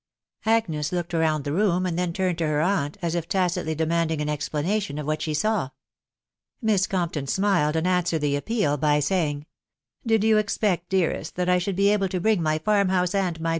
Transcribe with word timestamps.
Agnes 0.47 0.91
looked 0.91 1.13
round 1.13 1.43
the 1.43 1.53
room, 1.53 1.85
and 1.85 1.95
then 1.95 2.11
turned 2.11 2.39
rto 2.39 2.47
her 2.47 2.59
aunt, 2.59 2.97
as 3.03 3.13
if 3.13 3.29
tacitly 3.29 3.75
demanding 3.75 4.19
an 4.19 4.29
explanation 4.29 4.97
of 4.97 5.05
what 5.05 5.21
she 5.21 5.31
saw. 5.31 5.69
Miss 6.59 6.87
Compton 6.87 7.27
smiled, 7.27 7.75
and 7.75 7.85
answered 7.85 8.21
the 8.21 8.35
appeal 8.35 8.77
by 8.77 8.99
saying," 8.99 9.45
Did 10.07 10.23
you 10.23 10.39
expect, 10.39 10.89
dearest, 10.89 11.35
that 11.35 11.49
I 11.49 11.59
should 11.59 11.75
\» 11.75 11.75
da\fc 11.75 12.01
\a\sc>»%xK% 12.15 12.63
farm 12.63 12.89
house 12.89 13.13
and 13.13 13.39
my. 13.39 13.49